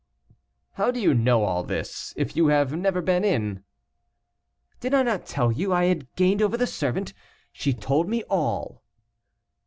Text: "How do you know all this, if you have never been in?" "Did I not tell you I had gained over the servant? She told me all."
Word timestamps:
"How 0.71 0.89
do 0.89 0.99
you 0.99 1.13
know 1.13 1.43
all 1.43 1.63
this, 1.63 2.11
if 2.17 2.35
you 2.35 2.47
have 2.47 2.75
never 2.75 3.03
been 3.03 3.23
in?" 3.23 3.63
"Did 4.79 4.95
I 4.95 5.03
not 5.03 5.27
tell 5.27 5.51
you 5.51 5.71
I 5.71 5.85
had 5.85 6.11
gained 6.15 6.41
over 6.41 6.57
the 6.57 6.65
servant? 6.65 7.13
She 7.53 7.71
told 7.71 8.09
me 8.09 8.23
all." 8.23 8.81